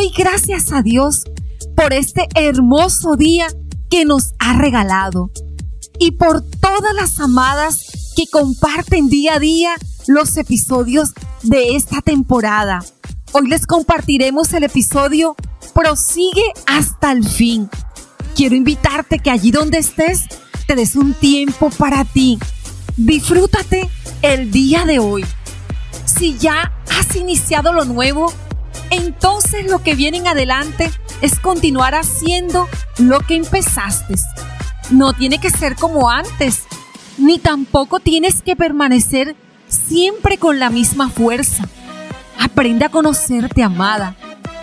Doy 0.00 0.12
gracias 0.16 0.72
a 0.72 0.80
Dios 0.80 1.24
por 1.76 1.92
este 1.92 2.26
hermoso 2.34 3.16
día 3.16 3.48
que 3.90 4.06
nos 4.06 4.32
ha 4.38 4.54
regalado 4.54 5.30
y 5.98 6.12
por 6.12 6.40
todas 6.40 6.94
las 6.94 7.20
amadas 7.20 8.14
que 8.16 8.26
comparten 8.26 9.10
día 9.10 9.34
a 9.34 9.38
día 9.38 9.74
los 10.06 10.38
episodios 10.38 11.12
de 11.42 11.76
esta 11.76 12.00
temporada. 12.00 12.82
Hoy 13.32 13.48
les 13.48 13.66
compartiremos 13.66 14.54
el 14.54 14.64
episodio 14.64 15.36
Prosigue 15.74 16.50
hasta 16.66 17.12
el 17.12 17.28
fin. 17.28 17.68
Quiero 18.34 18.54
invitarte 18.54 19.18
que 19.18 19.30
allí 19.30 19.50
donde 19.50 19.76
estés 19.76 20.24
te 20.66 20.76
des 20.76 20.96
un 20.96 21.12
tiempo 21.12 21.68
para 21.68 22.06
ti. 22.06 22.38
Disfrútate 22.96 23.90
el 24.22 24.50
día 24.50 24.86
de 24.86 24.98
hoy. 24.98 25.26
Si 26.06 26.38
ya 26.38 26.72
has 26.88 27.14
iniciado 27.16 27.74
lo 27.74 27.84
nuevo, 27.84 28.32
entonces 28.90 29.70
lo 29.70 29.82
que 29.82 29.94
viene 29.94 30.18
en 30.18 30.26
adelante 30.26 30.90
es 31.20 31.38
continuar 31.38 31.94
haciendo 31.94 32.68
lo 32.98 33.20
que 33.20 33.36
empezaste. 33.36 34.14
No 34.90 35.12
tiene 35.12 35.38
que 35.38 35.50
ser 35.50 35.76
como 35.76 36.10
antes, 36.10 36.64
ni 37.16 37.38
tampoco 37.38 38.00
tienes 38.00 38.42
que 38.42 38.56
permanecer 38.56 39.36
siempre 39.68 40.38
con 40.38 40.58
la 40.58 40.70
misma 40.70 41.08
fuerza. 41.08 41.68
Aprende 42.38 42.84
a 42.84 42.88
conocerte, 42.88 43.62
amada, 43.62 44.16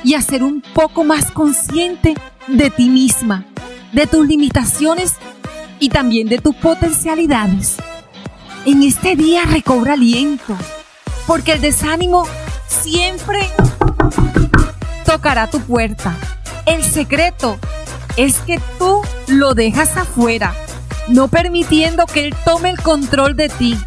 y 0.04 0.16
a 0.16 0.22
ser 0.22 0.44
un 0.44 0.62
poco 0.62 1.04
más 1.04 1.32
consciente 1.32 2.16
de 2.48 2.70
ti 2.70 2.90
misma, 2.90 3.46
de 3.94 4.08
tus 4.08 4.28
limitaciones 4.28 5.16
y 5.80 5.90
también 5.90 6.28
de 6.28 6.40
tus 6.40 6.56
potencialidades. 6.56 7.78
En 8.66 8.84
este 8.84 9.16
día 9.16 9.44
recobra 9.44 9.94
aliento, 9.94 10.58
porque 11.26 11.54
el 11.54 11.62
desánimo 11.62 12.26
siempre 12.68 13.40
tocará 15.06 15.48
tu 15.48 15.60
puerta. 15.62 16.16
El 16.66 16.84
secreto 16.84 17.58
es 18.18 18.36
que 18.40 18.60
tú 18.78 19.02
lo 19.28 19.54
dejas 19.54 19.96
afuera, 19.96 20.54
no 21.08 21.28
permitiendo 21.28 22.06
que 22.06 22.26
Él 22.26 22.36
tome 22.44 22.70
el 22.70 22.82
control 22.82 23.36
de 23.36 23.50
ti. 23.50 23.80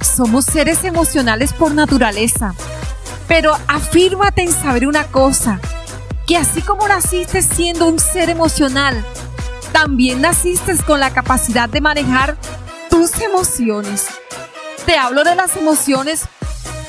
Somos 0.00 0.44
seres 0.44 0.84
emocionales 0.84 1.52
por 1.52 1.72
naturaleza, 1.72 2.54
pero 3.28 3.56
afírmate 3.68 4.42
en 4.42 4.52
saber 4.52 4.86
una 4.86 5.04
cosa, 5.04 5.60
que 6.26 6.36
así 6.36 6.60
como 6.60 6.88
naciste 6.88 7.40
siendo 7.40 7.88
un 7.88 7.98
ser 7.98 8.28
emocional, 8.28 9.04
también 9.72 10.20
naciste 10.20 10.76
con 10.78 11.00
la 11.00 11.10
capacidad 11.10 11.68
de 11.68 11.80
manejar 11.80 12.36
tus 12.90 13.20
emociones. 13.20 14.06
Te 14.86 14.96
hablo 14.96 15.24
de 15.24 15.34
las 15.34 15.56
emociones 15.56 16.24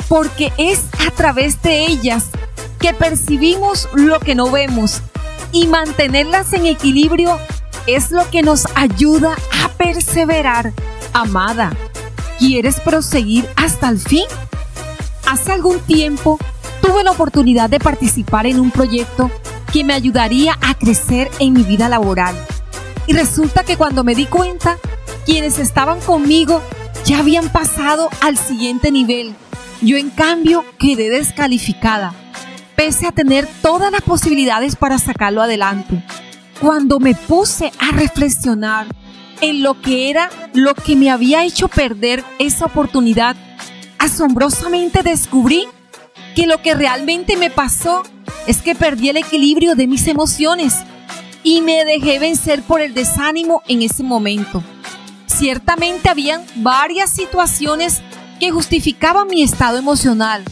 porque 0.09 0.51
es 0.57 0.81
a 1.07 1.11
través 1.11 1.61
de 1.61 1.85
ellas 1.85 2.25
que 2.83 2.93
percibimos 2.93 3.87
lo 3.93 4.19
que 4.19 4.35
no 4.35 4.51
vemos 4.51 4.99
y 5.53 5.67
mantenerlas 5.67 6.51
en 6.51 6.65
equilibrio 6.65 7.39
es 7.87 8.11
lo 8.11 8.29
que 8.29 8.41
nos 8.41 8.65
ayuda 8.75 9.37
a 9.63 9.69
perseverar. 9.69 10.73
Amada, 11.13 11.71
¿quieres 12.39 12.81
proseguir 12.81 13.47
hasta 13.55 13.87
el 13.87 13.99
fin? 13.99 14.25
Hace 15.31 15.53
algún 15.53 15.79
tiempo 15.79 16.37
tuve 16.81 17.05
la 17.05 17.11
oportunidad 17.11 17.69
de 17.69 17.79
participar 17.79 18.47
en 18.47 18.59
un 18.59 18.69
proyecto 18.69 19.31
que 19.71 19.85
me 19.85 19.93
ayudaría 19.93 20.57
a 20.61 20.77
crecer 20.77 21.31
en 21.39 21.53
mi 21.53 21.63
vida 21.63 21.87
laboral. 21.87 22.35
Y 23.07 23.13
resulta 23.13 23.63
que 23.63 23.77
cuando 23.77 24.03
me 24.03 24.13
di 24.13 24.25
cuenta, 24.25 24.77
quienes 25.25 25.57
estaban 25.57 26.01
conmigo 26.01 26.61
ya 27.05 27.19
habían 27.19 27.47
pasado 27.47 28.09
al 28.19 28.37
siguiente 28.37 28.91
nivel. 28.91 29.33
Yo 29.81 29.95
en 29.95 30.09
cambio 30.09 30.65
quedé 30.77 31.09
descalificada 31.09 32.13
pese 32.75 33.07
a 33.07 33.11
tener 33.11 33.47
todas 33.61 33.91
las 33.91 34.01
posibilidades 34.01 34.75
para 34.75 34.97
sacarlo 34.97 35.41
adelante. 35.41 36.03
Cuando 36.59 36.99
me 36.99 37.15
puse 37.15 37.71
a 37.79 37.91
reflexionar 37.91 38.87
en 39.41 39.63
lo 39.63 39.81
que 39.81 40.09
era 40.09 40.29
lo 40.53 40.73
que 40.73 40.95
me 40.95 41.11
había 41.11 41.43
hecho 41.43 41.67
perder 41.67 42.23
esa 42.39 42.65
oportunidad, 42.65 43.35
asombrosamente 43.99 45.03
descubrí 45.03 45.67
que 46.35 46.47
lo 46.47 46.61
que 46.61 46.73
realmente 46.73 47.37
me 47.37 47.49
pasó 47.49 48.03
es 48.47 48.61
que 48.61 48.75
perdí 48.75 49.09
el 49.09 49.17
equilibrio 49.17 49.75
de 49.75 49.87
mis 49.87 50.07
emociones 50.07 50.75
y 51.43 51.61
me 51.61 51.83
dejé 51.85 52.19
vencer 52.19 52.63
por 52.63 52.81
el 52.81 52.93
desánimo 52.93 53.61
en 53.67 53.81
ese 53.81 54.03
momento. 54.03 54.63
Ciertamente 55.25 56.09
habían 56.09 56.43
varias 56.55 57.09
situaciones 57.09 58.01
que 58.39 58.51
justificaban 58.51 59.27
mi 59.27 59.41
estado 59.41 59.77
emocional, 59.77 60.43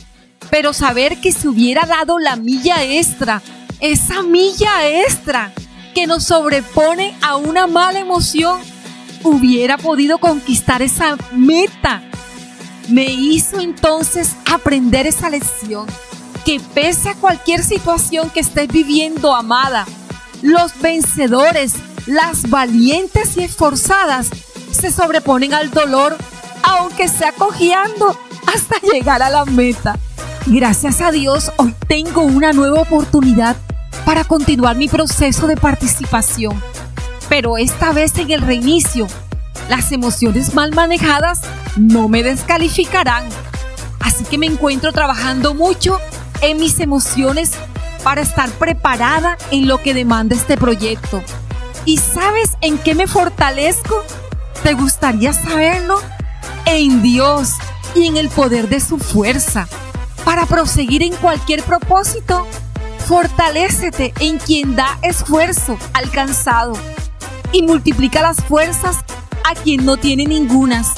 pero 0.51 0.73
saber 0.73 1.19
que 1.21 1.31
se 1.31 1.47
hubiera 1.47 1.85
dado 1.85 2.19
la 2.19 2.35
milla 2.35 2.83
extra, 2.83 3.41
esa 3.79 4.21
milla 4.21 4.87
extra 4.87 5.51
que 5.95 6.05
nos 6.05 6.25
sobrepone 6.25 7.15
a 7.21 7.37
una 7.37 7.65
mala 7.67 7.99
emoción, 7.99 8.59
hubiera 9.23 9.77
podido 9.77 10.17
conquistar 10.17 10.81
esa 10.81 11.17
meta. 11.31 12.03
Me 12.89 13.05
hizo 13.05 13.59
entonces 13.61 14.35
aprender 14.51 15.07
esa 15.07 15.29
lección, 15.29 15.87
que 16.45 16.59
pese 16.59 17.09
a 17.09 17.15
cualquier 17.15 17.63
situación 17.63 18.29
que 18.29 18.41
estés 18.41 18.67
viviendo, 18.67 19.33
amada, 19.33 19.85
los 20.41 20.77
vencedores, 20.81 21.75
las 22.07 22.49
valientes 22.49 23.37
y 23.37 23.43
esforzadas, 23.43 24.29
se 24.71 24.91
sobreponen 24.91 25.53
al 25.53 25.71
dolor, 25.71 26.17
aunque 26.63 27.07
sea 27.07 27.31
cojeando 27.31 28.19
hasta 28.53 28.75
llegar 28.91 29.21
a 29.21 29.29
la 29.29 29.45
meta. 29.45 29.97
Gracias 30.47 31.01
a 31.01 31.11
Dios, 31.11 31.51
hoy 31.57 31.75
tengo 31.87 32.23
una 32.23 32.51
nueva 32.51 32.81
oportunidad 32.81 33.55
para 34.05 34.23
continuar 34.23 34.75
mi 34.75 34.87
proceso 34.87 35.45
de 35.45 35.55
participación. 35.55 36.59
Pero 37.29 37.59
esta 37.59 37.93
vez 37.93 38.17
en 38.17 38.31
el 38.31 38.41
reinicio, 38.41 39.07
las 39.69 39.91
emociones 39.91 40.55
mal 40.55 40.73
manejadas 40.73 41.41
no 41.77 42.07
me 42.07 42.23
descalificarán. 42.23 43.25
Así 43.99 44.23
que 44.23 44.39
me 44.39 44.47
encuentro 44.47 44.91
trabajando 44.91 45.53
mucho 45.53 45.99
en 46.41 46.57
mis 46.57 46.79
emociones 46.79 47.51
para 48.03 48.21
estar 48.21 48.49
preparada 48.49 49.37
en 49.51 49.67
lo 49.67 49.77
que 49.83 49.93
demanda 49.93 50.35
este 50.35 50.57
proyecto. 50.57 51.21
¿Y 51.85 51.97
sabes 51.97 52.57
en 52.61 52.79
qué 52.79 52.95
me 52.95 53.05
fortalezco? 53.05 54.03
¿Te 54.63 54.73
gustaría 54.73 55.33
saberlo? 55.33 56.01
En 56.65 57.03
Dios 57.03 57.53
y 57.93 58.07
en 58.07 58.17
el 58.17 58.29
poder 58.29 58.69
de 58.69 58.79
su 58.79 58.97
fuerza 58.97 59.67
para 60.23 60.45
proseguir 60.45 61.03
en 61.03 61.13
cualquier 61.15 61.63
propósito. 61.63 62.45
Fortalécete 63.07 64.13
en 64.19 64.37
quien 64.37 64.75
da 64.75 64.97
esfuerzo 65.01 65.77
alcanzado 65.93 66.73
y 67.51 67.63
multiplica 67.63 68.21
las 68.21 68.37
fuerzas 68.37 68.97
a 69.49 69.55
quien 69.55 69.85
no 69.85 69.97
tiene 69.97 70.25
ningunas. 70.25 70.93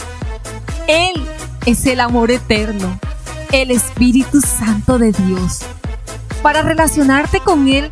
Él 0.88 1.28
es 1.66 1.85
el 1.85 2.01
amor 2.01 2.29
eterno, 2.29 3.00
el 3.51 3.72
Espíritu 3.72 4.41
Santo 4.41 5.00
de 5.00 5.11
Dios. 5.11 5.61
Para 6.41 6.61
relacionarte 6.61 7.40
con 7.40 7.67
Él 7.67 7.91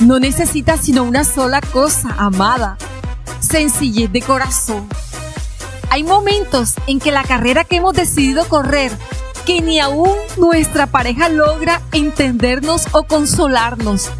no 0.00 0.18
necesitas 0.18 0.80
sino 0.80 1.04
una 1.04 1.24
sola 1.24 1.60
cosa, 1.60 2.14
amada, 2.18 2.78
sencillez 3.40 4.10
de 4.10 4.22
corazón. 4.22 4.88
Hay 5.90 6.04
momentos 6.04 6.74
en 6.86 7.00
que 7.00 7.10
la 7.10 7.24
carrera 7.24 7.64
que 7.64 7.76
hemos 7.76 7.94
decidido 7.94 8.48
correr 8.48 8.92
que 9.44 9.60
ni 9.60 9.78
aún 9.78 10.16
nuestra 10.36 10.86
pareja 10.86 11.28
logra 11.28 11.82
entendernos 11.92 12.86
o 12.92 13.04
consolarnos. 13.04 14.10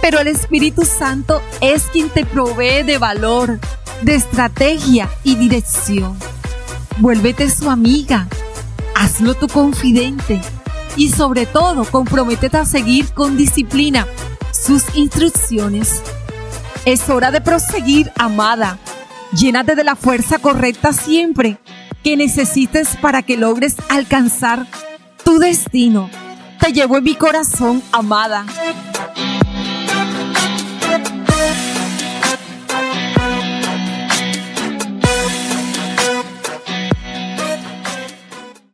Pero 0.00 0.20
el 0.20 0.28
Espíritu 0.28 0.84
Santo 0.84 1.40
es 1.60 1.84
quien 1.84 2.10
te 2.10 2.24
provee 2.24 2.82
de 2.82 2.98
valor, 2.98 3.58
de 4.02 4.14
estrategia 4.14 5.08
y 5.22 5.36
dirección. 5.36 6.18
Vuélvete 6.98 7.50
su 7.50 7.70
amiga, 7.70 8.28
hazlo 8.94 9.34
tu 9.34 9.48
confidente 9.48 10.40
y 10.96 11.10
sobre 11.10 11.46
todo 11.46 11.84
comprométete 11.84 12.56
a 12.56 12.66
seguir 12.66 13.12
con 13.12 13.36
disciplina 13.36 14.06
sus 14.52 14.84
instrucciones. 14.94 16.02
Es 16.84 17.08
hora 17.08 17.30
de 17.30 17.40
proseguir, 17.40 18.12
amada. 18.16 18.78
Llénate 19.32 19.74
de 19.74 19.84
la 19.84 19.96
fuerza 19.96 20.38
correcta 20.38 20.92
siempre 20.92 21.58
que 22.04 22.16
necesites 22.16 22.96
para 23.00 23.22
que 23.22 23.38
logres 23.38 23.76
alcanzar 23.88 24.66
tu 25.24 25.38
destino. 25.38 26.10
Te 26.60 26.72
llevo 26.72 26.98
en 26.98 27.04
mi 27.04 27.14
corazón, 27.14 27.82
amada. 27.92 28.44